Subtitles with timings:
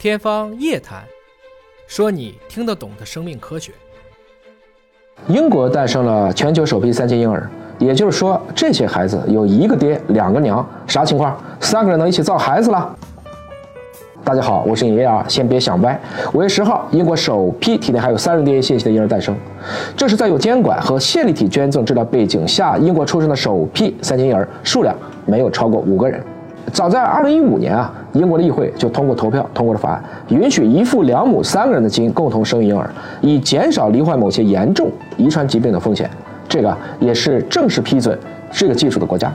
[0.00, 1.02] 天方夜谭，
[1.86, 3.70] 说你听得懂的生命科学。
[5.28, 7.46] 英国诞生了全球首批三亲婴儿，
[7.78, 11.38] 也就是说，这些孩子有一个爹，两个娘，啥情况？
[11.60, 12.96] 三个人能一起造孩子了？
[14.24, 16.00] 大家好，我是爷爷，先别想歪。
[16.32, 19.36] 五月十号，英国首批体内还有三人 DNA 信息的婴儿诞生，
[19.94, 24.96] 这是在有监管和线粒体捐赠治疗背景下，英国出生的首批三亲婴儿，数量
[25.26, 26.24] 没有超过五个人。
[26.72, 32.88] 早在二零一五年啊，英国的议会就通过投票通过了法案，允许一父两母三个人的基因共同生育婴儿，
[33.20, 36.08] 以减少罹患某些严重遗传疾病的风险。
[36.48, 38.18] 这个也是正式批准
[38.50, 39.32] 这个技术的国家。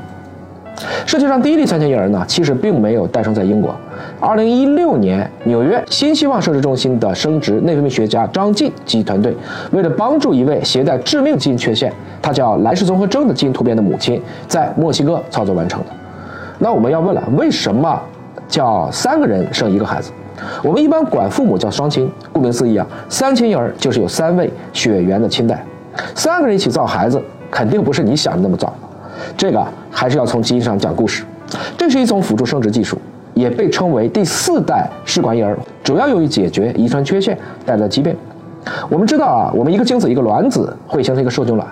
[1.05, 3.73] 世界上第一例三亲婴儿呢，其实并没有诞生在英国。
[4.19, 9.33] 二零一六年，纽约新希望生殖中心的生殖内分泌学家张晋及团队，
[9.71, 15.87] 为了帮助一位携带致命基因缺陷，他叫莱氏综合征的基因突变的母亲，在墨西哥操作完成的。
[16.59, 17.99] 那我们要问了，为什么
[18.47, 20.11] 叫三个人生一个孩子？
[20.63, 25.63] 我们一般管父母叫双亲，顾名思义啊，三亲婴儿就是有三位血缘的亲代，
[26.13, 28.73] 三个人一起造孩子，肯定不是你想的那么造。
[29.37, 31.23] 这个还是要从基因上讲故事。
[31.77, 32.97] 这是一种辅助生殖技术，
[33.33, 38.15] 也被称为第四代试管婴儿，主要用于解决遗传缺陷带来的疾病。
[38.89, 41.67] 我们知道啊，我们一个精子一个卵子会形成一个受精卵，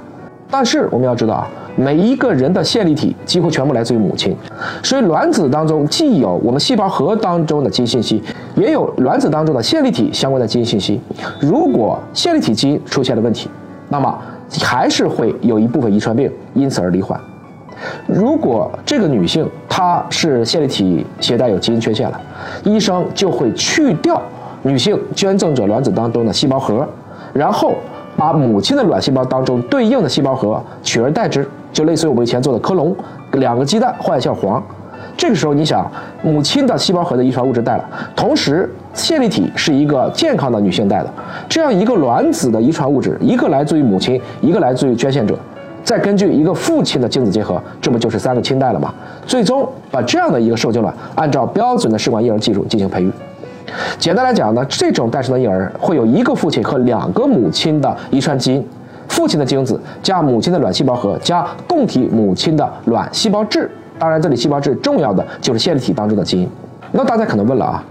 [0.50, 1.50] 但是我们要知道啊。
[1.76, 4.36] 每一个人的线粒体几乎全部来自于母亲，
[4.84, 8.22] 所以卵子当中既有我们细胞核当中的基因信息，
[8.56, 11.02] 也有卵子当中的线粒体相关的基因信息。
[11.40, 13.50] 如果线粒体基因出现了问题，
[13.90, 14.16] 那么
[14.62, 17.20] 还是会有一部分遗传病因此而罹患。
[18.08, 22.22] 如果这个女性她是线粒体携带有基因缺陷了，
[22.64, 24.22] 医生就会去掉
[24.62, 26.88] 女性捐赠者卵子当中的细胞核，
[27.34, 27.74] 然后
[28.16, 31.48] 把母亲的卵细胞当中对应的细胞核取而代之。
[31.72, 32.96] 就类似于我们以前做的克隆，
[33.32, 34.62] 两个鸡蛋换一下黄。
[35.18, 35.90] 这个时候，你想，
[36.22, 41.12] 母亲的细胞核的遗传物质带了，同时线粒体是一个健康的女性带的，
[41.50, 45.38] 这样一个卵子的遗传物质，一个来自于母亲，一个来自于捐献者，
[45.84, 48.94] 再根据一个父亲的精子结合，这不就是三个亲代了吗？
[49.26, 53.12] 最终把这样的一个受精卵按照标准的试管婴儿技术进行培育。
[53.98, 58.68] 简单来讲呢，这种诞生的婴儿会有一个父亲和两个母亲的遗传基因。
[59.10, 63.70] 父亲的精子加母亲的卵细胞核加供体母亲的卵细胞质，
[64.00, 66.50] 当然这里细胞质重要的就是线粒体当中的基因。
[66.94, 67.84] 那大家可能问了啊，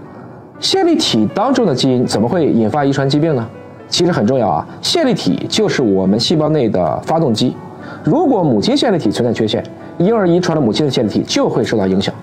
[0.59, 3.47] 线粒体当中的基因怎么会引发遗传疾病呢？
[3.87, 7.55] 其实很重要啊，线粒体就是我们细胞内的发动机。
[8.03, 9.63] 如果母亲线粒体存在缺陷，
[9.99, 12.13] 婴儿遗传了母亲的线粒体就会受到影响，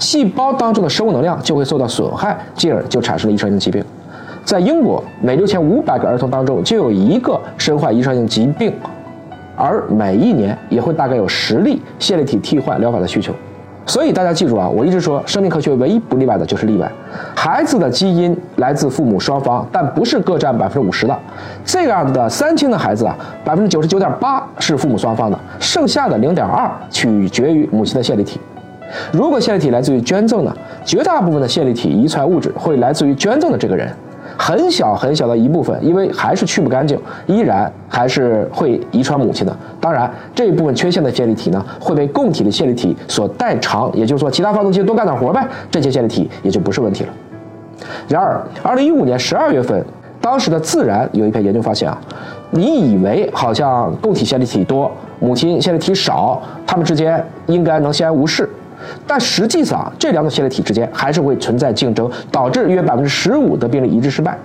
[0.00, 3.84] 细胞当中的生物能量就会受到损害，进而就产生了遗传性疾病。
[4.42, 8.72] 在英国，每六千五百个儿童当中就有一个身患遗传性疾病，
[9.54, 13.32] 而每一年也会大概有十例线粒体替换疗法的需求。
[13.86, 16.90] 所以大家记住啊，我一直说，生命科学唯一不例外的就是例外。
[17.34, 21.18] 孩子的基因来自父母双方，但不是各占百分之五十的。
[21.64, 28.40] 这样的三亲的孩子啊，百分之九十九点八是父母双方的，剩下的零点二取决于母亲的线粒体。
[29.12, 33.88] 如果线粒体来自于捐赠呢，绝大部分的线粒体遗传物质会来自于捐赠的这个人。
[34.36, 39.54] 很小很小的一部分，因为还是去不干净，依然还是会遗传母亲的。
[39.78, 47.10] 当然，这一部分缺陷的线粒体呢，会被供体的线粒体所代偿，也就是说，其他发动机多干点活呗，这些线粒体也就不是问题了。
[48.08, 49.84] 然而，二零一五年十二月份，
[50.22, 52.00] 当时的《自然》有一篇研究发现啊，
[52.50, 58.48] 你以为好像供体线粒体多，母亲线粒体少，它们之间应该能相安无事。
[59.10, 64.38] 但实际上，这两种线粒体之间还是会存在竞争，导致约百分之十五的病例移植失败，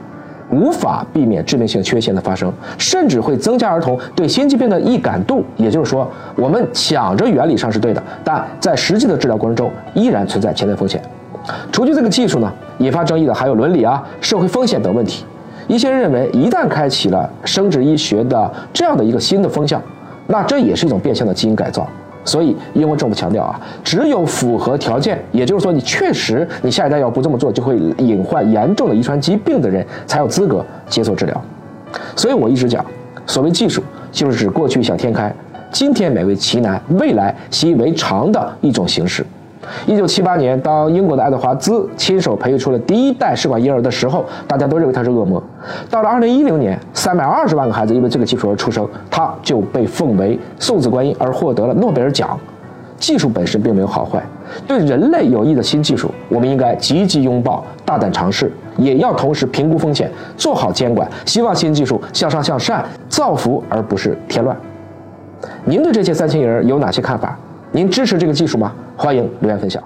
[0.50, 5.46] 无法避免致命性缺陷的发生，甚至会增加儿童对心肌病的易感度。
[5.56, 11.00] 也就是说，我们想着原理上是对的，但在实际的治疗过程中依然存在潜在风险。
[11.72, 15.24] 除去这个技术呢，引发争议的还有伦理啊、社会风险等问题。
[15.68, 19.80] 一些人认为，一旦开启了生殖医学的这样的一个新的风向，
[20.26, 21.88] 那这也是一种变相的基因改造。
[22.26, 31.42] 所以，英国政府强调啊，只有符合条件，也就是说，你确实你下一代要不这么做，就会隐患严重的遗传疾病的人，才有资格接受治疗。
[32.16, 32.84] 所以我一直讲，
[33.28, 33.82] 所谓技术，
[34.12, 35.34] 就是指过去想天开，
[35.72, 39.26] 今天美为其难，未来习以为常的一种形式。
[39.86, 45.42] 一九七八年，当英国的爱德华兹亲手培育出了第一代试管婴儿的时候，大家都认为他是恶魔。
[45.90, 52.38] 到了二零一零年，三百二十万个孩子因为这个技术而出生，他就被奉为送子观音而获得了诺贝尔奖。
[52.98, 54.24] 技术本身并没有好坏，
[54.66, 61.06] 对人类有益的新技术，我们应该积极拥抱、大胆尝试，也要同时评估风险，做好监管。
[61.26, 64.56] 希望新技术向上向善，造福而不是添乱。
[65.66, 67.38] 您对这些三亲婴儿有哪些看法？
[67.76, 68.74] 您支持这个技术吗？
[68.96, 69.84] 欢迎留言分享。